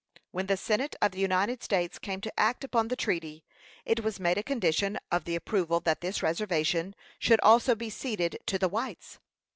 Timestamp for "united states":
1.19-1.99